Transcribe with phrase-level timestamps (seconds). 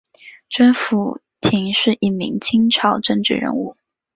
[0.49, 3.77] 甄辅廷是一名清朝政治人物。